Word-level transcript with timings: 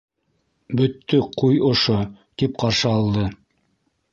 Бөттөк 0.79 1.37
ҡуй 1.41 1.59
ошо,— 1.67 1.99
тип 2.43 2.59
ҡаршы 2.65 2.91
алды. 2.95 3.29